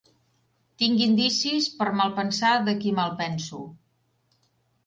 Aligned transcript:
Tinc 0.83 1.03
indicis 1.07 1.67
per 1.81 1.87
malpensar 1.99 2.57
de 2.71 2.75
qui 2.81 2.95
malpenso. 3.03 3.63